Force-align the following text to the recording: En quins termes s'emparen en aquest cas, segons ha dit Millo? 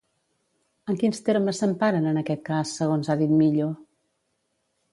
En 0.93 0.97
quins 1.03 1.19
termes 1.27 1.59
s'emparen 1.63 2.09
en 2.13 2.19
aquest 2.23 2.43
cas, 2.49 2.73
segons 2.81 3.11
ha 3.15 3.19
dit 3.23 3.35
Millo? 3.43 3.69